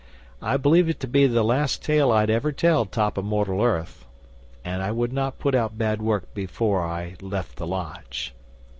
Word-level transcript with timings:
I 0.41 0.57
believed 0.57 0.89
it 0.89 0.99
to 1.01 1.07
be 1.07 1.27
the 1.27 1.43
last 1.43 1.83
tale 1.83 2.11
I'd 2.11 2.31
ever 2.31 2.51
tell 2.51 2.85
top 2.87 3.19
of 3.19 3.23
mortal 3.25 3.61
earth, 3.61 4.07
and 4.65 4.81
I 4.81 4.89
would 4.91 5.13
not 5.13 5.37
put 5.37 5.53
out 5.53 5.77
bad 5.77 6.01
work 6.01 6.33
before 6.33 6.83
I 6.83 7.13
left 7.21 7.57
the 7.57 7.67
Lodge. 7.67 8.33